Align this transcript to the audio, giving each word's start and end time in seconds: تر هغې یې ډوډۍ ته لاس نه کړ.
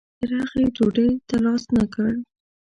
تر 0.19 0.29
هغې 0.39 0.61
یې 0.63 0.73
ډوډۍ 0.75 1.09
ته 1.27 1.35
لاس 1.43 1.63
نه 1.75 1.85
کړ. 1.93 2.11